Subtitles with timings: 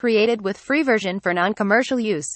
[0.00, 2.28] Created with free version for non-commercial use.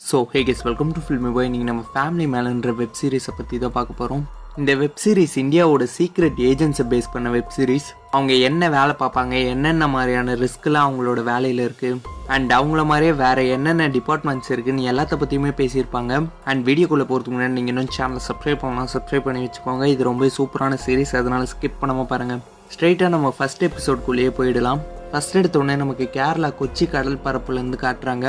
[0.00, 3.74] So hey guys welcome to filmy boy நீங்கள் நம்ம family மேலன்ற web சீரிஸை பற்றி தான்
[3.74, 4.22] பார்க்க போகிறோம்
[4.60, 9.88] இந்த வெப் சீரிஸ் இந்தியாவோட சீக்ரெட் ஏஜென்ட்ஸை பேஸ் பண்ண வெப் சீரிஸ் அவங்க என்ன வேலை பார்ப்பாங்க என்னென்ன
[9.94, 12.00] மாதிரியான ரிஸ்க்லாம் அவங்களோட வேலையில் இருக்குது
[12.36, 16.12] அண்ட் அவங்கள மாதிரியே வேறு என்னென்ன டிபார்ட்மெண்ட்ஸ் இருக்குதுன்னு எல்லாத்த பற்றியுமே பேசியிருப்பாங்க.
[16.52, 18.90] அண்ட் வீடியோக்குள்ளே போகிறதுக்கு முன்னாடி நீங்கள் இன்னும் சேனலை சப்ஸ்கிரைப் பண்ணலாம்.
[18.96, 19.86] சப்ஸ்கிரைப் பண்ணி வச்சுக்கோங்க.
[19.94, 22.42] இது ரொம்ப சூப்பரான சீரிஸ் அதனால ஸ்கிப் பண்ணாமல் பாருங்கள்
[22.74, 24.82] ஸ்ட்ரைட்டாக நம்ம ஃபஸ்ட் எபிசோட்குள்ளேயே போயிடலாம்.
[25.14, 28.28] ஃபஸ்ட் எடுத்தோடனே நமக்கு கேரளா கொச்சி கடல் பரப்புலேருந்து காட்டுறாங்க.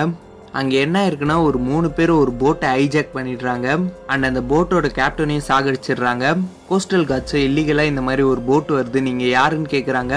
[0.59, 3.67] அங்கே என்ன இருக்குன்னா ஒரு மூணு பேர் ஒரு போட்டை ஹைஜாக் பண்ணிடுறாங்க.
[4.11, 6.25] அண்ட் அந்த போட்டோட கேப்டனையும் சாகடிச்சிடுறாங்க.
[6.69, 9.01] கோஸ்டல் காட்ஸோ இல்லீகலாக இந்த மாதிரி ஒரு போட் வருது.
[9.07, 10.13] நீங்கள் யாருன்னு கேட்குறாங்க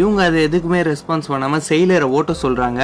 [0.00, 2.80] இவங்க அது எதுக்குமே ரெஸ்பான்ஸ் பண்ணாமல் செயலரை ஓட்ட சொல்கிறாங்க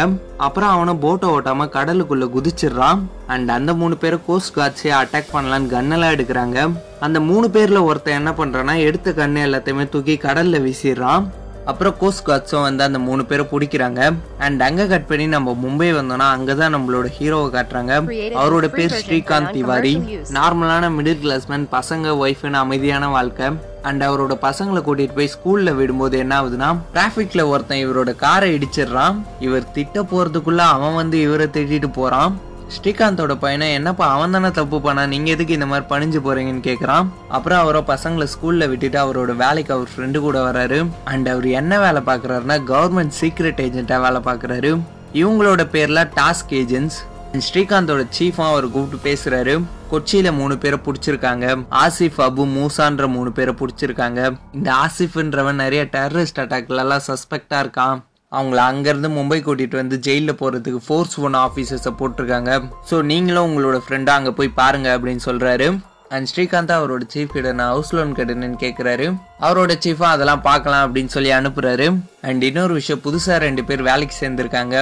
[0.49, 3.01] அப்புறம் அவனை போட்டை ஓட்டாமல் கடலுக்குள்ளே குதிச்சிடுறான்.
[3.35, 6.71] அண்ட் அந்த மூணு பேரை கோஸ்ட் காட்ஸே அட்டாக் பண்ணலான்னு கன்னெல்லாம் எடுக்கிறாங்க.
[7.07, 11.25] அந்த மூணு பேரில் ஒருத்தன் என்ன பண்ணுறான்னா எடுத்த கண்ணு எல்லாத்தையுமே தூக்கி கடலில் வீசிடுறான்.
[11.71, 14.01] அப்புறம் கோஸ்ட் காட்ஸும் வந்து அந்த மூணு பேரை பிடிக்கிறாங்க.
[14.45, 17.95] அண்ட் அங்கே கட் பண்ணி நம்ம மும்பை வந்தோம்னா அங்கே தான் நம்மளோட ஹீரோவை காட்டுறாங்க.
[18.43, 19.95] அவரோட பேர் ஸ்ரீகாந்த் திவாரி.
[20.39, 23.49] நார்மலான மிடில் கிளாஸ் மேன் பசங்க ஒய்ஃப்னு அமைதியான வாழ்க்கை.
[23.89, 29.19] அண்ட் அவரோட பசங்களை கூட்டிட்டு போய் ஸ்கூல்ல விடும்போது என்ன ஆகுதுன்னா டிராஃபிக்ல ஒருத்தன் இவரோட காரை இடிச்சிடுறான்.
[29.47, 32.33] இவர் திட்ட போறதுக்குள்ள அவன் வந்து இவரை திட்டிட்டு போறான்.
[32.77, 35.07] ஸ்ரீகாந்தோட பையனை என்னப்பா அவன் தானே தப்பு பண்ணா?
[35.07, 39.89] நீங்கள் எதுக்கு இந்த மாதிரி பணிஞ்சு போகிறீங்கன்னு கேட்குறான் அப்புறம் அவரோ பசங்களை ஸ்கூலில் விட்டுட்டு அவரோட வேலைக்கு அவர்
[39.93, 44.81] ஃப்ரெண்டு கூட வராரு அண்ட் அவர் என்ன வேலை பார்க்குறாருன்னா கவர்மெண்ட் சீக்ரெட் ஏஜென்ட்டாக வேலை பார்க்குறாரு.
[45.13, 46.99] இவங்களோட பேரில் டாஸ்க் ஏஜென்ட்ஸ்
[47.33, 49.63] ஸ்ரீகாந்தோட சீஃபா அவர் கூப்பிட்டு பேசுறாரு.
[49.93, 51.47] கொச்சியில மூணு பேரை பிடிச்சிருக்காங்க.
[51.71, 54.39] ஆசிஃப் அபு மூசான்ற மூணு பேரை பிடிச்சிருக்காங்க.
[54.53, 57.99] இந்த ஆசிஃப்ன்றவன் நிறைய டெரரிஸ்ட் அட்டாக்ல எல்லாம் சஸ்பெக்டா இருக்கான்.
[58.37, 62.51] அவங்கள அங்கேருந்து மும்பை கூட்டிகிட்டு வந்து ஜெயிலில் போகிறதுக்கு ஃபோர்ஸ் ஒன் ஆஃபீஸர்ஸை போட்டிருக்காங்க.
[62.89, 65.67] ஸோ நீங்களும் உங்களோட ஃப்ரெண்டாக அங்கே போய் பாருங்க அப்படின்னு சொல்கிறாரு
[66.15, 69.07] அண்ட் ஸ்ரீகாந்த் அவரோட சீஃப் கிட்ட நான் ஹவுஸ் லோன் கட்டணுன்னு கேட்குறாரு
[69.47, 71.87] அவரோட சீஃபாக அதெல்லாம் பார்க்கலாம் அப்படின்னு சொல்லி அனுப்புகிறாரு
[72.31, 74.75] அண்ட் இன்னொரு விஷயம் புதுசாக ரெண்டு பேர் வேலைக்கு சேர்ந்துருக்காங்க.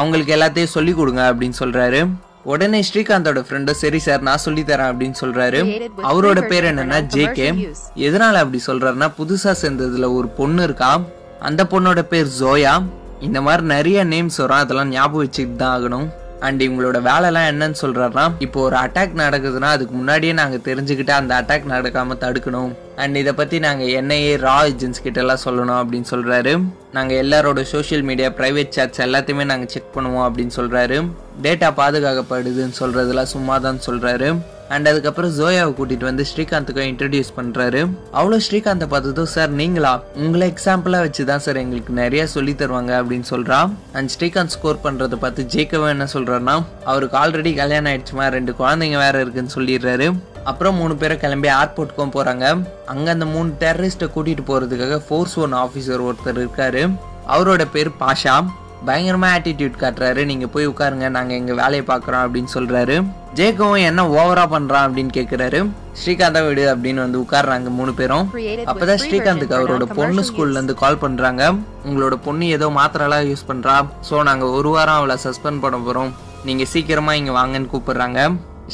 [0.00, 2.00] அவங்களுக்கு எல்லாத்தையும் சொல்லி கொடுங்க அப்படின்னு சொல்கிறாரு
[2.52, 5.60] உடனே ஸ்ரீகாந்தோட ஃப்ரெண்டும் சரி சார் நான் சொல்லி தரேன் அப்படின்னு சொல்றாரு.
[6.10, 7.48] அவரோட பேர் என்னன்னா ஜே கே
[8.08, 10.90] எதனால அப்படி சொல்றாருன்னா புதுசா சேர்ந்ததுல ஒரு பொண்ணு இருக்கா.
[11.48, 12.72] அந்த பொண்ணோட பேர் ஜோயா.
[13.26, 14.62] இந்த மாதிரி நிறைய நேம்ஸ் வரும்.
[14.64, 16.08] அதெல்லாம் ஞாபகம் வச்சுட்டு தான் ஆகணும்.
[16.46, 21.66] அண்ட் இவங்களோட வேலைலாம் என்னன்னு சொல்கிறாருன்னா இப்போ ஒரு அட்டாக் நடக்குதுன்னா அதுக்கு முன்னாடியே நாங்கள் தெரிஞ்சுக்கிட்டு அந்த அட்டாக்
[21.72, 22.70] நடக்காம தடுக்கணும்.
[23.02, 26.52] அண்ட் இதை பற்றி நாங்கள் என்ஐஏ ரா ஏஜென்ட்ஸ் கிட்டலாம் சொல்லணும் அப்படின்னு சொல்கிறாரு
[26.92, 30.98] நாங்கள் எல்லாரோட சோஷியல் மீடியா ப்ரைவேட் சேட்ஸ் எல்லாத்தையுமே நாங்கள் செக் பண்ணுவோம் அப்படின்னு சொல்கிறாரு
[31.44, 34.30] டேட்டா பாதுகாக்கப்படுதுன்னு சொல்கிறதுலாம் சும்மா தான் சொல்கிறாரு
[34.74, 37.80] அண்ட் அதுக்கப்புறம் ஜோயாவை கூட்டிகிட்டு வந்து ஸ்ரீகாந்துக்கும் இன்ட்ரடியூஸ் பண்ணுறாரு
[38.18, 39.92] அவ்வளோ ஸ்ரீகாந்தை பார்த்ததும் சார் நீங்களா?
[40.24, 45.14] உங்களை எக்ஸாம்பிளாக வச்சு தான் சார் எங்களுக்கு நிறைய சொல்லி தருவாங்க அப்படின்னு சொல்கிறான் அண்ட் ஸ்ரீகாந்த் ஸ்கோர் பண்ணுறத
[45.14, 48.28] பார்த்து ஜெயிக்கவே என்ன சொல்கிறாருன்னா அவருக்கு ஆல்ரெடி கல்யாணம் ஆயிடுச்சுமா?
[48.36, 50.08] ரெண்டு குழந்தைங்க வேறு இருக்குன்னு சொல்லிடுறாரு.
[50.44, 52.46] அப்புறம் மூணு பேரை கிளம்பி ஏர்போர்ட்டுக்கும் போகிறாங்க
[52.86, 56.84] அங்கே அந்த மூணு டெரரிஸ்ட்டை கூட்டிகிட்டு போகிறதுக்காக ஃபோர்ஸ் ஒன் ஆஃபீஸர் ஒருத்தர் இருக்காரு.
[57.34, 58.36] அவரோட பேர் பாஷா.
[58.86, 60.24] பயங்கரமா ஆட்டிடியூட் காட்டுறாரு.
[60.24, 62.96] நீங்க போய் உட்காருங்க நாங்க எங்க வேலையை பாக்குறோம் அப்படின்னு சொல்றாரு.
[63.34, 65.58] ஜேகவும் என்ன ஓவரா பண்றான் அப்படின்னு கேக்குறாரு.
[66.00, 68.26] ஸ்ரீகாந்தா விடு அப்படின்னு வந்து உட்கார்றாங்க மூணு பேரும்.
[68.70, 71.52] அப்பதான் ஸ்ரீகாந்துக்கு அவரோட பொண்ணு ஸ்கூல்ல இருந்து கால் பண்றாங்க.
[71.88, 73.76] உங்களோட பொண்ணு ஏதோ மாத்திரலாம் யூஸ் பண்றா.
[74.10, 76.10] சோ நாங்க ஒரு வாரம் அவளை சஸ்பெண்ட் பண்ண போறோம்.
[76.44, 78.20] நீங்க சீக்கிரமா இங்க வாங்கன்னு கூப்பிடுறாங்க.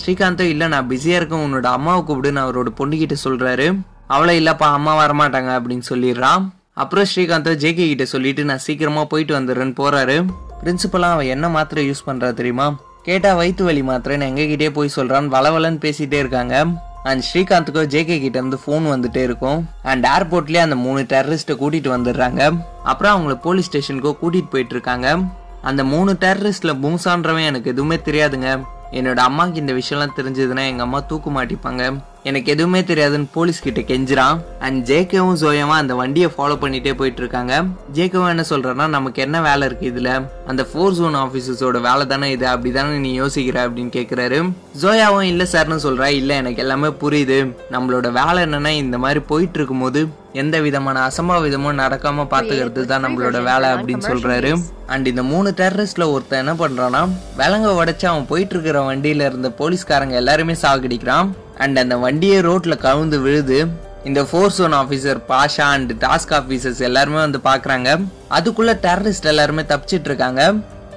[0.02, 1.44] ஸ்ரீகாந்தும் இல்ல நான் பிஸியா இருக்கேன்.
[1.46, 3.68] உன்னோட அம்மாவை கூப்பிடுன்னு அவரோட பொண்ணுகிட்ட சொல்றாரு.
[4.06, 6.42] அவளை இல்லப்பா அம்மா வரமாட்டாங்க அப்படின்னு சொல்லிடுறான்
[6.76, 10.26] அப்புறம் ஸ்ரீகாந்த் ஜேகே கிட்ட சொல்லிட்டு நான் சீக்கிரமா போயிட்டு வந்துடுறேன்னு போறாரு.
[10.64, 12.78] பிரின்சிபலா அவன் என்ன மாத்திரை யூஸ் பண்றா தெரியுமா?
[13.02, 15.28] கேட்டா வயிற்று வலி மாத்திரைன்னு எங்ககிட்டயே போய் சொல்றான்.
[15.34, 16.66] வளவலன்னு பேசிட்டே இருக்காங்க.
[17.02, 19.68] அண்ட் ஸ்ரீகாந்துக்கோ ஜேகே கிட்ட இருந்து ஃபோன் வந்துட்டே இருக்கும்.
[19.82, 22.58] அண்ட் ஏர்போர்ட்லயே அந்த மூணு டெரரிஸ்ட்டை கூட்டிட்டு வந்துடுறாங்க.
[22.84, 25.18] அப்புறம் அவங்கள போலீஸ் ஸ்டேஷனுக்கோ கூட்டிட்டு போயிட்டு இருக்காங்க.
[25.62, 28.64] அந்த மூணு டெரரிஸ்ட்ல மூசான்றவன் எனக்கு எதுவுமே தெரியாதுங்க.
[28.90, 31.98] என்னோட அம்மாவுக்கு இந்த விஷயம்லாம் தெரிஞ்சதுன்னா எங்க அம்மா தூக்கு மாட்டிப்பாங்க.
[32.26, 34.40] எனக்கு எதுவுமே தெரியாதுன்னு போலீஸ் கிட்ட கெஞ்சுறான்.
[34.58, 37.64] அண்ட் ஜேகேவும் ஜோயாவும் அந்த வண்டியை ஃபாலோ பண்ணிட்டே போயிட்டு இருக்காங்க.
[37.94, 40.26] ஜேகேவும் என்ன சொல்றான்னா நமக்கு என்ன வேலை இருக்கு இதுல?
[40.46, 42.46] அந்த ஃபோர் ஜோன் ஆபீசர்ஸோட வேலை தானே இது?
[42.46, 43.58] அப்படிதானே நீ யோசிக்கிற?
[43.66, 44.52] அப்படின்னு கேக்குறாரு.
[44.80, 46.04] ஜோயாவும் இல்ல சார்னு சொல்றா.
[46.04, 47.56] இல்ல எனக்கு எல்லாமே புரியுது.
[47.70, 53.68] நம்மளோட வேலை என்னன்னா இந்த மாதிரி போயிட்டு இருக்கும்போது எந்த விதமான அசம்பாவிதமும் நடக்காம பாத்துக்கிறது தான் நம்மளோட வேலை
[53.68, 54.62] அப்படின்னு சொல்றாரு.
[54.86, 57.08] அண்ட் இந்த மூணு டெரரிஸ்ட்ல ஒருத்தன் என்ன பண்றான்னா
[57.38, 61.30] விலங்க உடைச்சு அவன் போயிட்டு இருக்கிற வண்டியில இருந்த போலீஸ்காரங்க எல்லாருமே சாகடிக்கிறான்.
[61.58, 63.58] அண்ட் அந்த வண்டியே ரோட்டில் கவுந்து விழுது.
[64.04, 67.90] இந்த Force One officer Basha and task officers எல்லாருமே வந்து பார்க்குறாங்க
[68.28, 70.42] அதுக்குள்ளே டெரரிஸ்ட் எல்லாருமே தப்பிச்சிட்டு இருக்காங்க.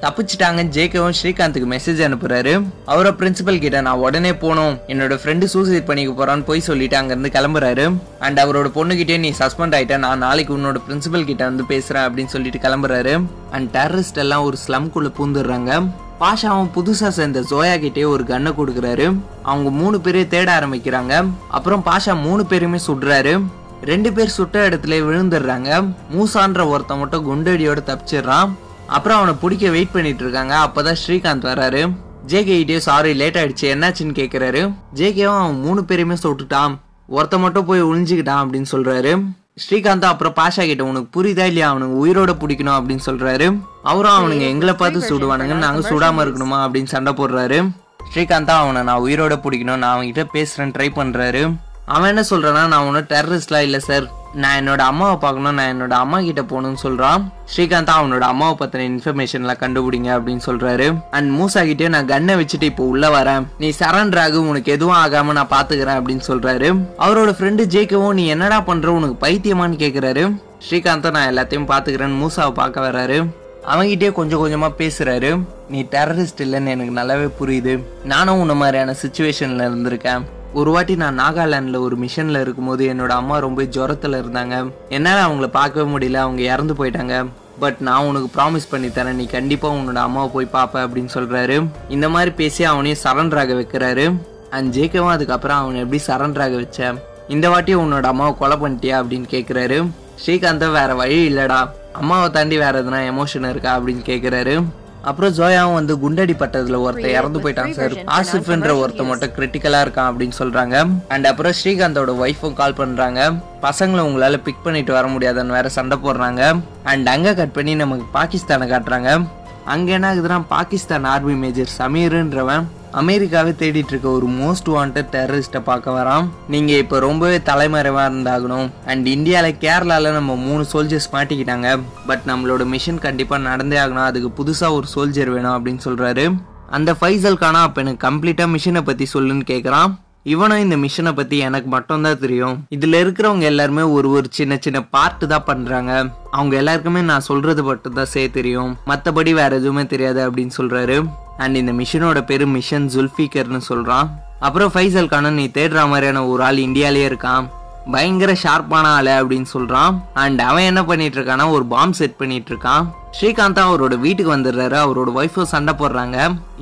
[0.01, 0.61] தப்பிச்சிட்டாங்க.
[0.75, 2.65] ஜேகவும் ஸ்ரீகாந்துக்கு மெசேஜ் அனுப்புறாரு.
[2.85, 7.97] அவரை பிரின்சிபல் கிட்ட நான் உடனே போனோம் என்னோட ஃப்ரெண்டு சூசைட் பண்ணிக்க போறான்னு போய் சொல்லிட்டு அங்கேருந்து கிளம்புறாரு.
[8.19, 9.97] அண்ட் அவரோட பொண்ணுகிட்டே நீ சஸ்பெண்ட் ஆயிட்ட.
[9.97, 13.25] நான் நாளைக்கு உன்னோட பிரின்சிபல் கிட்ட வந்து பேசுறேன் அப்படின்னு சொல்லிட்டு கிளம்புறாரு.
[13.51, 15.89] அண்ட் டெரரிஸ்ட் எல்லாம் ஒரு ஸ்லம்குள்ள பூந்துடுறாங்க.
[16.19, 19.17] பாஷாவும் புதுசாக சேர்ந்த ஜோயா கிட்டே ஒரு கன்னை கொடுக்குறாரு.
[19.43, 21.29] அவங்க மூணு பேரே தேட ஆரம்பிக்கிறாங்க.
[21.49, 23.43] அப்புறம் பாஷா மூணு பேருமே சுடுறாரு.
[23.83, 25.93] ரெண்டு பேர் சுட்ட இடத்துல விழுந்துடுறாங்க.
[26.17, 28.49] மூசான்ற ஒருத்தன் மட்டும் குண்டடியோட தப்பிச்சிடுறான்.
[28.87, 30.55] அப்புறம் அவனை பிடிக்க வெயிட் பண்ணிட்டு இருக்காங்க.
[30.57, 31.91] அப்பதான் ஸ்ரீகாந்த் வராரு
[32.27, 33.63] ஜேகேகிட்டே சாரி லேட் ஆயிடுச்சு.
[33.63, 36.77] என்னாச்சுன்னு கேட்குறாரு ஜேகேவும் அவன் மூணு பேரையுமே சுட்டுட்டான்.
[37.11, 39.25] ஒருத்த மட்டும் போய் ஒளிஞ்சுக்கிட்டான் அப்படின்னு சொல்றாரு.
[39.57, 41.69] ஸ்ரீகாந்த் அப்புறம் பாஷா கிட்ட உனக்கு புரியுதா இல்லையா?
[41.69, 43.59] அவனுக்கு உயிரோட பிடிக்கணும் அப்படின்னு சொல்றாரு.
[43.83, 47.69] அவரும் அவனுங்க எங்களை பார்த்து சுடுவானுங்க நாங்க சுடாம இருக்கணுமா அப்படின்னு சண்டை போடுறாரு.
[48.13, 51.55] ஸ்ரீகாந்தா அவனை நான் உயிரோட பிடிக்கணும் நான் அவன்கிட்ட பேசுறேன் ட்ரை பண்றாரு.
[51.85, 56.21] அவன் என்ன சொல்றான்னா நான் ஒன்றும் டெரரிஸ்ட்லாம் இல்லை சார் நான் என்னோட அம்மாவை பார்க்கணும் நான் என்னோட அம்மா
[56.21, 62.07] கிட்ட போகணும்னு சொல்கிறான் ஸ்ரீகாந்த் அவனோட அம்மாவை பற்றின இன்ஃபர்மேஷன்லாம் கண்டுபிடிங்க அப்படின்னு சொல்கிறாரு அண்ட் மூசா கிட்டே நான்
[62.07, 63.43] கன்னை வச்சுட்டு இப்போ உள்ளே வரேன்.
[63.57, 68.61] நீ சரண்டர் ஆகு உனக்கு எதுவும் ஆகாமல் நான் பார்த்துக்கிறேன் அப்படின்னு சொல்கிறாரு அவரோட ஃப்ரெண்டு ஜேக்கவும் நீ என்னடா
[68.61, 70.37] பண்ணுற உனக்கு பைத்தியமான்னு கேட்குறாரு
[70.69, 73.27] ஸ்ரீகாந்தை நான் எல்லாத்தையும் பார்த்துக்கிறேன்னு மூசாவை பார்க்க வர்றாரு
[73.67, 77.83] அவங்கிட்டே கொஞ்சம் கொஞ்சமாக பேசுகிறாரு நீ டெரரிஸ்ட் இல்லைன்னு எனக்கு நல்லாவே புரியுது.
[78.03, 80.23] நானும் உன்ன மாதிரியான சுச்சுவேஷனில் இருந்திருக்கேன்.
[80.53, 84.71] ஒரு வாட்டி நான் நாகாலாண்டில் ஒரு மிஷனில் இருக்கும்போது என்னோட அம்மா ரொம்ப ஜுரத்தில் இருந்தாங்க.
[84.89, 87.27] என்னால் அவங்கள பார்க்கவே முடியல அவங்க இறந்து போயிட்டாங்க.
[87.59, 92.09] பட் நான் உனக்கு ப்ராமிஸ் பண்ணி தரேன் நீ கண்டிப்பாக உன்னோட அம்மாவை போய் பார்ப்ப அப்படின்னு சொல்கிறாரு இந்த
[92.09, 94.05] மாதிரி பேசி அவனையும் சரண்டராக வைக்கிறாரு.
[94.49, 96.93] அண்ட் ஜேக்கவும் அதுக்கப்புறம் அவனை எப்படி சரண்டராக வச்ச?
[97.27, 99.89] இந்த வாட்டி உன்னோட அம்மாவை கொலை பண்ணிட்டியா அப்படின்னு கேட்குறாரு
[100.25, 101.69] ஸ்ரீகாந்தை வேற வழி இல்லடா.
[101.93, 104.63] அம்மாவை தாண்டி வேற எதுனா எமோஷன் இருக்கா அப்படின்னு கேட்குறாரு
[105.01, 107.91] அப்புறம் ஜோயாவும் வந்து குண்டடி பட்டதுல ஒருத்தன் இறந்து போயிட்டான் சார்.
[107.91, 110.89] ஆசிஃப்ன்ற ஒருத்த மட்டும் கிரிட்டிக்கலா இருக்கான் அப்படின்னு சொல்றாங்க.
[111.07, 113.31] அண்ட் அப்புறம் ஸ்ரீகாந்தோட ஒய்ஃபும் கால் பண்றாங்க.
[113.61, 116.61] பசங்களை உங்களால பிக் பண்ணிட்டு வர முடியாதுன்னு வேற சண்டை போடுறாங்க.
[116.83, 119.25] அண்ட் அங்க கட் பண்ணி நமக்கு பாகிஸ்தானை காட்டுறாங்க.
[119.73, 122.65] அங்கே என்ன ஆகுதுன்னா பாகிஸ்தான் ஆர்மி மேஜர் சமீருன்றவன்
[122.99, 126.27] அமெரிக்காவே தேடிட்டு இருக்க ஒரு மோஸ்ட் வாண்டட் டெரரிஸ்ட்டை பார்க்க வரான்.
[126.47, 128.69] நீங்க இப்ப ரொம்பவே தலைமறைவா இருந்தாகணும்.
[128.85, 131.79] அண்ட் இந்தியாவில் கேரளால நம்ம மூணு சோல்ஜர்ஸ் மாட்டிக்கிட்டாங்க.
[132.07, 134.09] பட் நம்மளோட மிஷன் கண்டிப்பா நடந்தே ஆகணும்.
[134.09, 136.25] அதுக்கு புதுசா ஒரு சோல்ஜர் வேணும் அப்படின்னு சொல்றாரு.
[136.69, 139.91] அந்த ஃபைசல் கானா அப்ப எனக்கு கம்ப்ளீட்டா மிஷனை பத்தி சொல்லுன்னு கேக்குறான்.
[140.33, 142.55] இவனும் இந்த மிஷனை பத்தி எனக்கு மட்டும்தான் தெரியும்.
[142.75, 145.91] இதுல இருக்கிறவங்க எல்லாருமே ஒரு ஒரு சின்ன சின்ன பார்ட் தான் பண்றாங்க.
[146.37, 148.71] அவங்க எல்லாருக்குமே நான் சொல்றது மட்டும் தான் சே தெரியும்.
[148.89, 150.97] மத்தபடி வேற எதுவுமே தெரியாது அப்படின்னு சொல்றாரு.
[151.43, 154.09] அண்ட் இந்த மிஷனோட பேரு மிஷன் ஜுல்ஃபிகர்னு சொல்றான்.
[154.47, 157.47] அப்புறம் ஃபைசல் கானன் நீ தேடுற மாதிரியான ஒரு ஆள் இந்தியாலேயே இருக்கான்.
[157.93, 159.93] பயங்கர ஷார்ப்பான ஆளு அப்படின்னு சொல்றான்.
[160.23, 162.85] அண்ட் அவன் என்ன பண்ணிட்டு இருக்கான்னா ஒரு பாம் செட் பண்ணிட்டு இருக்கான்.
[163.17, 164.79] ஸ்ரீகாந்தா அவரோட வீட்டுக்கு வந்துடுறாரு.
[164.85, 166.17] அவரோட ஒய்ஃபும் சண்டை போடுறாங்க.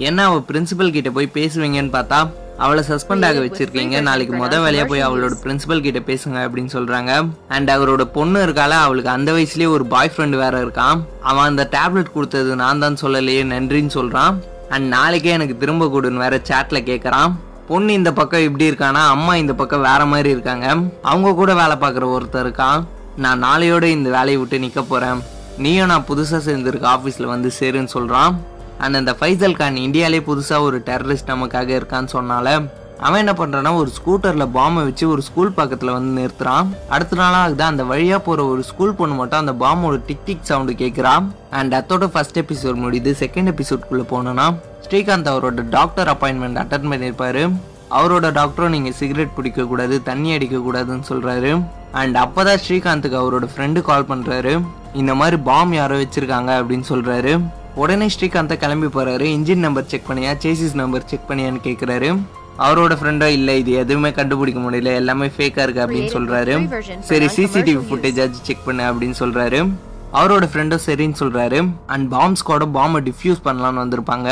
[0.09, 2.19] என்ன அவ பிரின்சிபல் கிட்ட போய் பேசுவீங்கன்னு பார்த்தா
[2.65, 3.97] அவளை சஸ்பெண்ட் ஆக வச்சிருக்கீங்க.
[4.07, 7.11] நாளைக்கு முத வேலையா போய் அவளோட பிரின்சிபல் கிட்ட பேசுங்க அப்படின்னு சொல்றாங்க.
[7.55, 11.01] அண்ட் அவரோட பொண்ணு இருக்கால அவளுக்கு அந்த வயசுலயே ஒரு பாய் ஃப்ரெண்ட் வேற இருக்கான்
[11.31, 14.35] அவன் அந்த டேப்லெட் கொடுத்தது நான் தான் சொல்லலையே நன்றின்னு சொல்றான்.
[14.75, 17.31] அண்ட் நாளைக்கே எனக்கு திரும்ப கொடுன்னு வேற சாட்ல கேக்குறான்.
[17.69, 20.67] பொண்ணு இந்த பக்கம் இப்படி இருக்கானா அம்மா இந்த பக்கம் வேற மாதிரி இருக்காங்க.
[21.11, 22.83] அவங்க கூட வேலை பார்க்குற ஒருத்தர் இருக்கான்.
[23.23, 25.19] நான் நாளையோட இந்த வேலையை விட்டு நிற்க போகிறேன்
[25.63, 28.33] நீயும் நான் புதுசாக சேர்ந்துருக்க ஆஃபீஸில் வந்து சேருன்னு சொல்கிறான்
[28.77, 32.49] அண்ட் அந்த ஃபைசல் கான் இந்தியாலே புதுசாக ஒரு டெரரிஸ்ட் நமக்காக இருக்கான்னு சொன்னால
[33.05, 36.67] அவன் என்ன பண்ணுறான்னா ஒரு ஸ்கூட்டரில் பாம்பை வச்சு ஒரு ஸ்கூல் பக்கத்தில் வந்து நிறுத்துறான்.
[36.95, 40.73] அடுத்த நாளாக தான் அந்த வழியாக போகிற ஒரு ஸ்கூல் பொண்ணு மட்டும் அந்த பாம்போட டிக் டிக் சவுண்டு
[40.81, 41.25] கேட்குறான்
[41.59, 43.11] அண்ட் அத்தோட ஃபர்ஸ்ட் எபிசோட் முடியுது.
[43.23, 44.47] செகண்ட் எபிசோட்குள்ளே போனோன்னா
[44.85, 47.43] ஸ்ரீகாந்த் அவரோட டாக்டர் அப்பாயின்மெண்ட் அட்டன் பண்ணியிருப்பாரு.
[47.97, 51.51] அவரோட டாக்டரும் நீங்கள் சிகரெட் பிடிக்கக்கூடாது தண்ணி அடிக்கக்கூடாதுன்னு சொல்கிறாரு
[52.01, 54.53] அண்ட் அப்போ தான் ஸ்ரீகாந்துக்கு அவரோட ஃப்ரெண்டு கால் பண்ணுறாரு
[55.01, 57.33] இந்த மாதிரி பாம் யாரோ வச்சுருக்காங்க அப்படின்னு சொல்கிறாரு
[57.81, 59.25] உடனே ஸ்ரீகாந்தை கிளம்பி போறாரு.
[59.37, 60.31] இன்ஜின் நம்பர் செக் பண்ணியா?
[60.43, 62.09] சேசிஸ் நம்பர் செக் பண்ணியான்னு கேக்குறாரு.
[62.59, 64.93] அவரோட ஃப்ரெண்டோ இல்ல இது எதுவுமே கண்டுபிடிக்க முடியல.
[65.01, 66.53] எல்லாமே ஃபேக்கா இருக்கு அப்படின்னு சொல்றாரு.
[66.99, 69.59] சரி சிசிடிவி ஃபுட்டேஜ் ஆச்சு செக் பண்ணு அப்படின்னு சொல்றாரு.
[70.13, 71.59] அவரோட ஃப்ரெண்டும் சரின்னு சொல்றாரு.
[71.85, 74.29] அண்ட் பாம்ப் ஸ்குவாட பாம்பை டிஃப்யூஸ் பண்ணலாம்னு வந்திருப்பாங்க.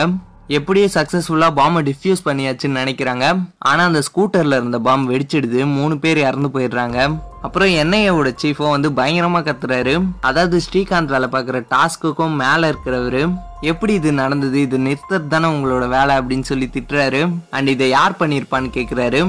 [0.49, 3.25] எப்படியே சக்ஸஸ்ஃபுல்லாக பாம்பை டிஃப்யூஸ் பண்ணியாச்சுன்னு நினைக்கிறாங்க.
[3.57, 5.65] ஆனா அந்த ஸ்கூட்டர்ல இருந்த பாம்பு வெடிச்சிடுது.
[5.77, 6.97] மூணு பேர் இறந்து போயிடுறாங்க.
[7.41, 10.07] அப்புறம் என்ஐஏவோட சீஃபும் வந்து பயங்கரமா கத்துறாரு.
[10.19, 13.23] அதாவது ஸ்ரீகாந்த் வேலை பார்க்குற டாஸ்க்குக்கும் மேல இருக்கிறவரு
[13.61, 14.61] எப்படி இது நடந்தது?
[14.61, 16.15] இது நிறுத்தது தானே உங்களோட வேலை?
[16.17, 17.21] அப்படின்னு சொல்லி திட்டுறாரு.
[17.49, 19.21] அண்ட் இதை யார் பண்ணியிருப்பான்னு கேட்குறாரு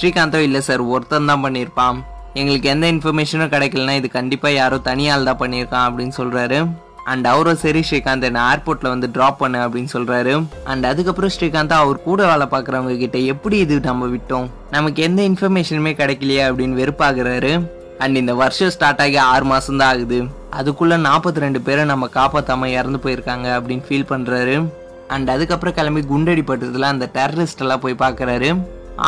[0.00, 1.98] ஸ்ரீகாந்தோ இல்ல சார் ஒருத்தன் தான் பண்ணியிருப்பான்.
[2.34, 6.58] எங்களுக்கு எந்த இன்ஃபர்மேஷனும் கிடைக்கலனா இது கண்டிப்பாக யாரோ தனியால் தான் பண்ணியிருக்கான் அப்படின்னு சொல்கிறாரு
[7.04, 10.34] அண்ட் அவரும் சரி ஸ்ரீகாந்த் என்னை ஏர்போர்ட்டில் வந்து ட்ராப் பண்ணு அப்படின்னு சொல்கிறாரு
[10.64, 14.46] அண்ட் அதுக்கப்புறம் ஸ்ரீகாந்த் அவர் கூட வேலை பார்க்குறவங்க கிட்ட எப்படி இது நம்ம விட்டோம்?
[14.70, 17.52] நமக்கு எந்த இன்ஃபர்மேஷனுமே கிடைக்கலையே அப்படின்னு வெறுப்பாகிறாரு.
[17.98, 20.20] அண்ட் இந்த வருஷம் ஸ்டார்ட் ஆகி ஆறு மாதம் தான் ஆகுது.
[20.58, 24.56] அதுக்குள்ள நாற்பத்தி ரெண்டு பேரை நம்ம காப்பாற்றாமல் இறந்து போயிருக்காங்க அப்படின்னு ஃபீல் பண்ணுறாரு
[25.08, 28.50] அண்ட் அதுக்கப்புறம் கிளம்பி குண்டடி அந்த டெரரிஸ்டெல்லாம் போய் பார்க்குறாரு.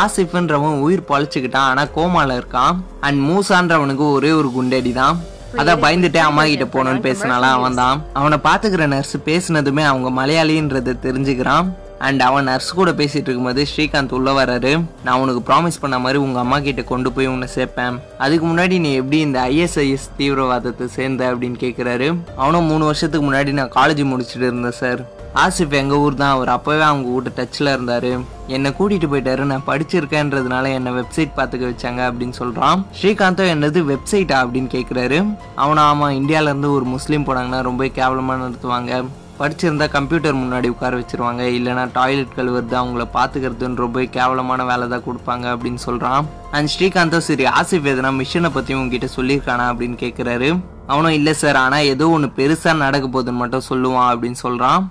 [0.02, 2.76] ஆசிஃப்ன்றவன் உயிர் பொழைச்சிக்கிட்டான் ஆனால் கோமாவில் இருக்கான்.
[3.00, 5.20] அண்ட் மூசான்றவனுக்கு ஒரே ஒரு குண்டடி தான்
[5.60, 11.66] அதான் பயந்துட்டே அம்மா கிட்ட போகணும்னு பேசினாலாம் அவன் தான் அவனை பாத்துக்கிற நர்ஸ் பேசினதுமே அவங்க மலையாளின்றதை தெரிஞ்சுக்கிறான்.
[12.06, 14.72] அண்ட் அவன் நர்ஸ் கூட பேசிட்டு இருக்கும்போது ஸ்ரீகாந்த் உள்ள வராரு
[15.04, 17.96] நான் உனக்கு ப்ராமிஸ் பண்ண மாதிரி உங்க அம்மா கிட்ட கொண்டு போய் உன்னை சேர்ப்பேன்.
[18.24, 23.76] அதுக்கு முன்னாடி நீ எப்படி இந்த ஐஎஸ்ஐஎஸ் தீவிரவாதத்தை சேர்ந்த அப்படின்னு கேட்குறாரு அவனும் மூணு வருஷத்துக்கு முன்னாடி நான்
[23.80, 25.02] காலேஜ் முடிச்சுட்டு இருந்தேன் சார்
[25.42, 28.10] ஆசிப் எங்கள் ஊர் தான் அவர் அப்போவே அவங்க கூட டச்சில் இருந்தார்.
[28.56, 29.42] என்னை கூட்டிகிட்டு போயிட்டாரு.
[29.50, 35.18] நான் படிச்சிருக்கேன்றதுனால என்னை வெப்சைட் பார்த்துக்க வச்சாங்க அப்படின்னு சொல்கிறான் ஸ்ரீகாந்தோ என்னது வெப்சைட்டா அப்படின்னு கேட்குறாரு
[35.64, 39.02] அவனா ஆமாம் இந்தியாவிலேருந்து ஒரு முஸ்லீம் போனாங்கன்னா ரொம்ப கேவலமாக நடத்துவாங்க.
[39.40, 41.42] படிச்சிருந்தா கம்ப்யூட்டர் முன்னாடி உட்கார வச்சிருவாங்க.
[41.56, 47.46] இல்லைனா டாய்லெட் கழுவுறது அவங்கள பார்த்துக்கிறதுன்னு ரொம்ப கேவலமான வேலை தான் கொடுப்பாங்க அப்படின்னு சொல்கிறான் அண்ட் ஸ்ரீகாந்தோ சரி
[47.58, 50.50] ஆசிஃப் எதுனா மிஷினை பற்றி உங்ககிட்ட சொல்லியிருக்கானா அப்படின்னு கேட்குறாரு
[50.92, 54.82] அவனும் இல்லை சார் ஆனால் ஏதோ ஒன்று பெருசாக நடக்க போகுதுன்னு மட்டும் சொல்லுவான் அப்படின்னு சொல்கிறான்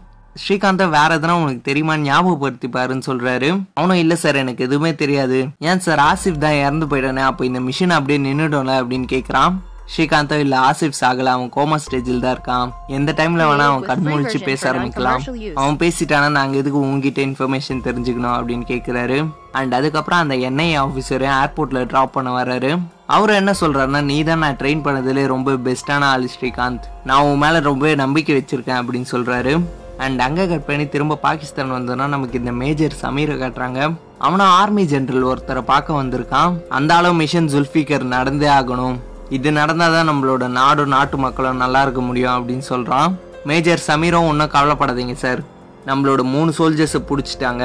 [0.43, 3.65] ஸ்ரீகாந்தா வேற எதனா உனக்கு தெரியுமான்னு ஞாபகப்படுத்தி பாருன்னு சொல்றாரு.
[3.73, 5.47] அவனும் இல்ல சார் எனக்கு எதுவுமே தெரியாது.
[5.59, 7.23] ஏன் சார் ஆசிஃப் தான் இறந்து போயிட்டானே?
[7.29, 9.53] அப்போ இந்த மிஷின் அப்படியே நின்றுடும்ல அப்படின்னு கேட்குறான்
[9.93, 11.31] ஸ்ரீகாந்தோ இல்ல ஆசிஃப் சாகல.
[11.35, 12.69] அவன் கோமா ஸ்டேஜில் தான் இருக்கான்.
[12.87, 15.53] எந்த டைம்ல வேணா அவன் கண்முழிச்சு பேச ஆரம்பிக்கலாம்.
[15.55, 16.29] அவன் பேசிட்டானா?
[16.29, 18.35] நாங்க எதுக்கு உங்ககிட்ட இன்ஃபர்மேஷன் தெரிஞ்சுக்கணும்?
[18.37, 19.19] அப்படின்னு கேட்கிறாரு
[19.51, 22.81] அண்ட் அதுக்கப்புறம் அந்த என்ஐ ஆஃபீஸரை ஏர்போர்ட்ல டிராப் பண்ண வர்றாரு.
[23.05, 26.85] அவர் என்ன சொல்றாருன்னா நீ தான் நான் ட்ரெயின் பண்ணதுல ரொம்ப பெஸ்டான ஆள் ஸ்ரீகாந்த்.
[27.03, 29.55] நான் உன் மேல ரொம்ப நம்பிக்கை வச்சிருக்கேன் அப்படின்னு சொல்றாரு.
[30.03, 33.79] அண்ட் அங்கே கட் பண்ணி திரும்ப பாகிஸ்தான் வந்தோன்னா நமக்கு இந்த மேஜர் சமீரை காட்டுறாங்க.
[34.25, 36.53] அவனும் ஆர்மி ஜென்ரல் ஒருத்தரை பார்க்க வந்திருக்கான்.
[36.77, 38.97] அந்த அளவு மிஷன் ஜுல்ஃபிகர் நடந்தே ஆகணும்.
[39.37, 43.11] இது நடந்தால் தான் நம்மளோட நாடும் நாட்டு மக்களும் நல்லா இருக்க முடியும் அப்படின்னு சொல்கிறான்
[43.49, 45.41] மேஜர் சமீரும் ஒன்றும் கவலைப்படாதீங்க சார்
[45.89, 47.63] நம்மளோட மூணு சோல்ஜர்ஸை பிடிச்சிட்டாங்க.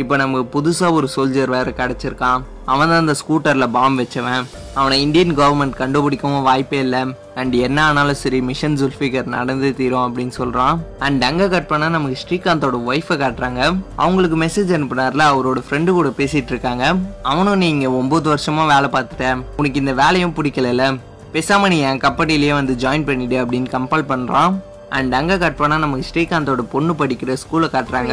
[0.00, 2.42] இப்போ நமக்கு புதுசாக ஒரு சோல்ஜர் வேறு கிடச்சிருக்கான்.
[2.72, 4.44] அவன் தான் அந்த ஸ்கூட்டரில் பாம்பு வச்சவன்.
[4.80, 7.02] அவனை இந்தியன் கவர்மெண்ட் கண்டுபிடிக்கவும் வாய்ப்பே இல்லை.
[7.40, 12.22] அண்ட் என்ன ஆனாலும் சரி மிஷன் ஜுல்ஃபிகர் நடந்து தீரும் அப்படின்னு சொல்கிறான் அண்ட் அங்கே கட் பண்ணால் நமக்கு
[12.24, 13.60] ஸ்ரீகாந்தோட ஒய்ஃபை காட்டுறாங்க.
[14.04, 16.94] அவங்களுக்கு மெசேஜ் அனுப்புனார்ல அவரோட ஃப்ரெண்டு கூட பேசிகிட்டு இருக்காங்க.
[17.32, 20.90] அவனும் நீங்கள் ஒம்பது வருஷமாக வேலை பார்த்துட்டேன் உனக்கு இந்த வேலையும் பிடிக்கல
[21.32, 24.52] பேசாமல் நீ என் கம்பெனிலேயே வந்து ஜாயின் பண்ணிடு அப்படின்னு கம்பல் பண்ணுறான்
[24.96, 28.12] அண்ட் அங்கே கட் பண்ணால் நமக்கு ஸ்ரீகாந்தோட பொண்ணு படிக்கிற ஸ்கூலை காட்டுறாங்க.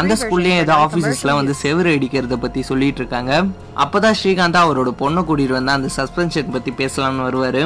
[0.00, 3.32] அந்த ஸ்கூல்லேயும் ஏதோ ஆஃபீஸஸ்லாம் வந்து செவரு அடிக்கிறத பற்றி சொல்லிட்டு இருக்காங்க.
[3.84, 7.62] அப்பதான் ஸ்ரீகாந்தா அவரோட பொண்ணை கூட்டிகிட்டு வந்தால் அந்த சஸ்பென்ஷன் பற்றி பேசலாம்னு வருவார்.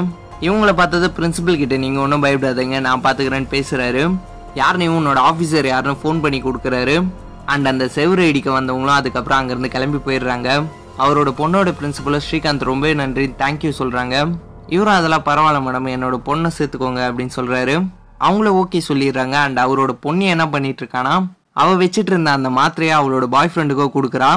[0.46, 4.02] இவங்கள பார்த்தது பிரின்சிபல் கிட்ட நீங்கள் ஒன்றும் பயப்படாதீங்க நான் பார்த்துக்கிறேன்னு பேசுகிறாரு
[4.60, 6.96] யாருன்னு உன்னோட ஆஃபீஸர் யாருன்னு ஃபோன் பண்ணி கொடுக்குறாரு.
[7.54, 10.48] அண்ட் அந்த செவரு அடிக்க வந்தவங்களும் அதுக்கப்புறம் அங்கேருந்து கிளம்பி போயிடுறாங்க.
[11.04, 14.14] அவரோட பொண்ணோட பிரின்சிபலும் ஸ்ரீகாந்த் ரொம்ப நன்றி தேங்க்யூ சொல்கிறாங்க
[14.74, 17.74] இவரும் அதெல்லாம் பரவாயில்ல மேடம் என்னோட பொண்ணை சேர்த்துக்கோங்க அப்படின்னு சொல்கிறாரு
[18.26, 19.36] அவங்கள ஓகே சொல்லிடுறாங்க.
[19.46, 21.14] அண்ட் அவரோட பொண்ணு என்ன பண்ணிட்டு இருக்கானா
[21.62, 24.30] அவ வச்சிட்டு இருந்த அந்த மாத்திரையை அவளோட பாய் ஃப்ரெண்டுக்கோ கொடுக்குறா.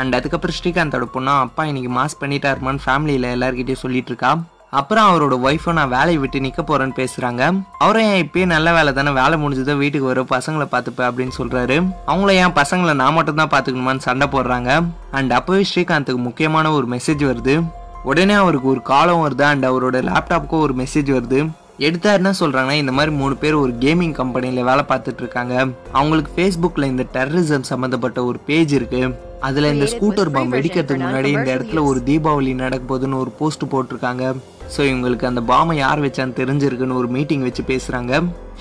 [0.00, 4.30] அண்ட் அதுக்கப்புறம் ஸ்ரீகாந்தோட பொண்ணா அப்பா இன்னைக்கு மாஸ் பண்ணிட்டாருமான்னு ஃபேமிலியில எல்லாருக்கிட்டையும் சொல்லிட்டு இருக்கா
[4.78, 7.42] அப்புறம் அவரோட ஒய்ஃபை நான் வேலையை விட்டு நிக்க போறேன்னு பேசுறாங்க.
[7.84, 11.76] அவரும் ஏன் இப்பயே நல்ல வேலை தானே வேலை முடிஞ்சதோ வீட்டுக்கு வரும் பசங்களை பார்த்துப்பேன் அப்படின்னு சொல்றாரு.
[12.10, 14.72] அவங்கள ஏன் பசங்களை நான் மட்டும் தான் பாத்துக்கணுமான்னு சண்டை போடுறாங்க.
[15.10, 17.54] அண்ட் அப்பவே ஸ்ரீகாந்துக்கு முக்கியமான ஒரு மெசேஜ் வருது.
[18.10, 19.44] உடனே அவருக்கு ஒரு காலம் வருது.
[19.52, 21.40] அண்ட் அவரோட லேப்டாப்புக்கும் ஒரு மெசேஜ் வருது.
[21.78, 25.66] எடுத்தா என்ன சொல்றாங்கன்னா இந்த மாதிரி மூணு பேர் ஒரு கேமிங் கம்பெனில வேலை பார்த்துட்டு இருக்காங்க.
[25.92, 29.14] அவங்களுக்கு ஃபேஸ்புக்ல இந்த டெரரிசம் சம்பந்தப்பட்ட ஒரு பேஜ் இருக்கு.
[29.40, 34.34] அதுல இந்த ஸ்கூட்டர் பாம் வெடிக்கிறதுக்கு முன்னாடி இந்த இடத்துல ஒரு தீபாவளி நடக்க போகுதுன்னு ஒரு போஸ்ட் போட்டிருக்காங்க.
[34.74, 38.12] ஸோ இவங்களுக்கு அந்த பாமை யார் வச்சான்னு தெரிஞ்சிருக்குன்னு ஒரு மீட்டிங் வச்சு பேசுகிறாங்க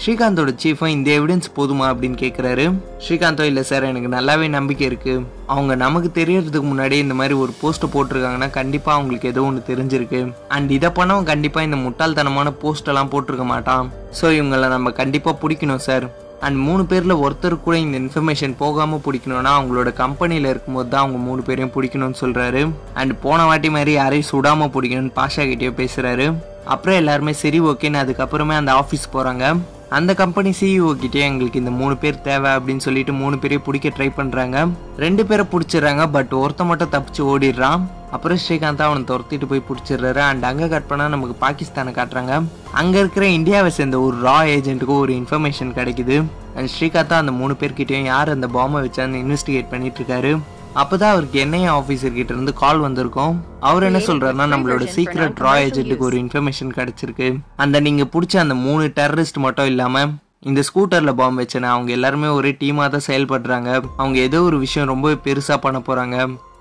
[0.01, 2.65] ஸ்ரீகாந்தோட சீஃபும் இந்த எவிடன்ஸ் போதுமா அப்படின்னு கேட்குறாரு
[3.05, 7.89] ஸ்ரீகாந்தோ இல்லை சார் எனக்கு நல்லாவே நம்பிக்கை இருக்குது அவங்க நமக்கு தெரியறதுக்கு முன்னாடி இந்த மாதிரி ஒரு போஸ்ட்டை
[7.93, 10.21] போட்டிருக்காங்கன்னா கண்டிப்பாக அவங்களுக்கு ஏதோ ஒன்று தெரிஞ்சிருக்கு.
[10.47, 13.91] அண்ட் இதை பண்ணவன் கண்டிப்பாக இந்த முட்டாள்தனமான போஸ்டெல்லாம் போட்டிருக்க மாட்டான்.
[14.21, 16.07] ஸோ இவங்களை நம்ம கண்டிப்பாக பிடிக்கணும் சார்
[16.41, 21.41] அண்ட் மூணு பேரில் ஒருத்தர் கூட இந்த இன்ஃபர்மேஷன் போகாமல் பிடிக்கணும்னா அவங்களோட கம்பெனியில் இருக்கும்போது தான் அவங்க மூணு
[21.41, 22.61] பேரையும் பிடிக்கணும்னு சொல்கிறாரு
[22.93, 26.27] அண்ட் போன வாட்டி மாதிரி யாரையும் சுடாமல் பிடிக்கணும்னு பாஷா கிட்டேயோ பேசுகிறாரு
[26.67, 29.43] அப்புறம் எல்லாருமே சரி ஓகேன்னு அதுக்கப்புறமே அந்த ஆஃபீஸ் போகிறாங்க
[29.89, 34.07] அந்த கம்பெனி சிஇஓ கிட்டே எங்களுக்கு இந்த மூணு பேர் தேவை அப்படின்னு சொல்லிட்டு மூணு பேரையும் பிடிக்க ட்ரை
[34.17, 37.83] பண்ணுறாங்க ரெண்டு பேரை பிடிச்சிடுறாங்க பட் ஒருத்த மட்டும் தப்பிச்சு ஓடிடுறான்.
[38.11, 40.17] அப்புறம் ஸ்ரீகாந்த் அவனை துரத்திட்டு போய் பிடிச்சிடுறாரு.
[40.17, 42.43] அண்ட் அங்கே கட் பண்ணால் நமக்கு பாகிஸ்தானை காட்டுறாங்க.
[42.71, 46.17] அங்கே இருக்கிற இந்தியாவை சேர்ந்த ஒரு ரா ஏஜென்ட்டுக்கு ஒரு இன்ஃபர்மேஷன் கிடைக்குது.
[46.55, 50.39] அண்ட் ஸ்ரீகாந்தா அந்த மூணு பேர்கிட்டையும் யார் அந்த பாம்பை வச்சான்னு இன்வெஸ்டிகேட் பண்ணிட்டு இருக்காரு.
[50.81, 53.33] அப்பதான் அவருக்கு என்ஐஏ ஆஃபீஸர் கிட்ட இருந்து கால் வந்திருக்கும்.
[53.59, 57.39] அவர் என்ன சொல்றாருன்னா நம்மளோட சீக்ரெட் ரா ஏஜென்ட்டுக்கு ஒரு இன்ஃபர்மேஷன் கிடைச்சிருக்கு.
[57.55, 60.05] அந்த நீங்க பிடிச்ச அந்த மூணு டெரரிஸ்ட் மட்டும் இல்லாம
[60.39, 63.69] இந்த ஸ்கூட்டர்ல பாம்பு வச்சன அவங்க எல்லாருமே ஒரே டீமா தான் செயல்படுறாங்க.
[63.97, 66.17] அவங்க ஏதோ ஒரு விஷயம் ரொம்ப பெருசா பண்ண போறாங்க.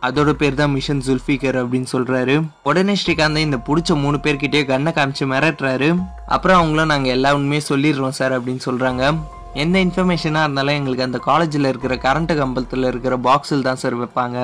[0.07, 2.35] அதோட பேர் தான் மிஷன் ஜுல்ஃபிகர் அப்படின்னு சொல்றாரு.
[2.63, 5.89] உடனே ஸ்ரீகாந்த் இந்த பிடிச்ச மூணு பேர்கிட்டயே கண்ணை காமிச்சு மிரட்டுறாரு.
[6.27, 9.05] அப்புறம் அவங்களும் நாங்க எல்லா உண்மையும் சொல்லிடுறோம் சார் அப்படின்னு சொல்றாங்க.
[9.63, 14.39] எந்த இன்ஃபர்மேஷனாக இருந்தாலும் எங்களுக்கு அந்த காலேஜில் இருக்கிற கரண்ட்டு கம்பளத்தில் இருக்கிற பாக்ஸில் தான் சார் வைப்பாங்க.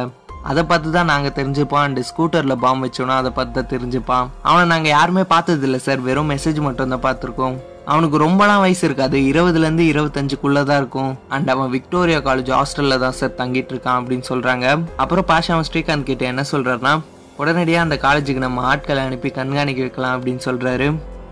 [0.50, 1.82] அதை பார்த்து தான் நாங்கள் தெரிஞ்சுப்போம்.
[1.86, 4.30] அண்டு ஸ்கூட்டரில் பாம்பு வச்சோன்னா அதை பார்த்து தான் தெரிஞ்சுப்பான்.
[4.48, 7.56] அவனை நாங்கள் யாருமே பார்த்ததில்ல சார் வெறும் மெசேஜ் மட்டும் தான் பார்த்துருக்கோம்.
[7.92, 9.16] அவனுக்கு ரொம்பலாம் வயசு இருக்காது.
[9.30, 11.12] இருபதுலேருந்து இருபத்தஞ்சுக்குள்ளே தான் இருக்கும்.
[11.36, 14.66] அண்ட் அவன் விக்டோரியா காலேஜ் ஹாஸ்டலில் தான் சார் தங்கிட்டு இருக்கான் அப்படின்னு சொல்கிறாங்க
[15.04, 16.94] அப்புறம் பாஷா அவன் ஸ்ரீகாந்த் கிட்ட என்ன சொல்கிறாருன்னா
[17.42, 20.88] உடனடியாக அந்த காலேஜுக்கு நம்ம ஆட்களை அனுப்பி கண்காணிக்க வைக்கலாம் அப்படின்னு சொல்கிறாரு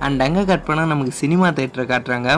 [0.07, 2.31] அண்ட் அங்கே கட் பண்ணால் நமக்கு சினிமா தேட்டரை காட்டுறாங்க.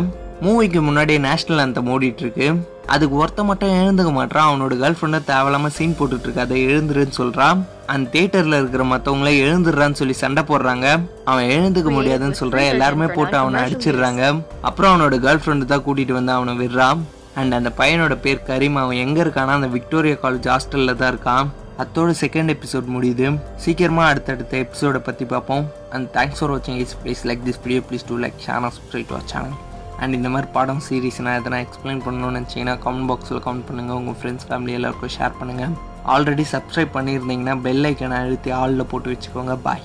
[0.44, 2.46] மூவிக்கு முன்னாடியே நேஷனல் அந்த ஓடிட்டு இருக்கு
[2.94, 7.58] அதுக்கு ஒருத்த மட்டும் எழுந்துக்க மாட்டான் அவனோட கேர்ள் ஃப்ரெண்டை தேவையில்லாம சீன் போட்டுட்டு இருக்கு அதை எழுந்துருன்னு சொல்றான்.
[7.92, 10.86] அந்த தியேட்டர்ல இருக்கிற மத்தவங்கள எழுந்துடுறான்னு சொல்லி சண்டை போடுறாங்க.
[11.30, 14.22] அவன் எழுந்துக்க முடியாதுன்னு சொல்றான் எல்லாருமே போட்டு அவனை அடிச்சிடுறாங்க.
[14.68, 17.02] அப்புறம் அவனோட கேர்ள் ஃப்ரெண்டு தான் கூட்டிட்டு வந்து அவனை விடுறான்.
[17.40, 18.78] அண்ட் அந்த பையனோட பேர் கரீம்.
[18.84, 21.46] அவன் எங்கே இருக்கானா அந்த விக்டோரியா காலேஜ் ஹாஸ்டலில் தான் இருக்கான்.
[21.82, 23.28] அத்தோட செகண்ட் எபிசோட் முடியுது.
[23.64, 25.66] சீக்கிரமாக அடுத்தடுத்த எபிசோடை பற்றி பார்ப்போம்.
[25.96, 29.28] அண்ட் தேங்க்ஸ் ஃபார் வாட்சிங் is please like this video please do like channel subscribe to
[29.34, 29.54] channel
[30.02, 34.16] and இந்த மாதிரி படம் சீரிஸ் நான் எதனா எக்ஸ்பிளைன் பண்ணணும்னு நினச்சிங்கன்னா கமெண்ட் பாக்ஸில் கமெண்ட் பண்ணுங்கள் உங்கள்
[34.20, 35.74] ஃப்ரெண்ட்ஸ் ஃபேமிலி எல்லாருக்கும் ஷேர் பண்ணுங்கள்
[36.14, 39.56] ஆல்ரெடி சப்ஸ்கிரைப் பண்ணியிருந்தீங்கன்னா பெல் ஐக்கனை அழுத்தி ஆளில் போட்டு வச்சுக்கோங்க.
[39.68, 39.84] பாய்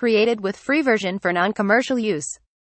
[0.00, 2.28] Created with free version for non-commercial use.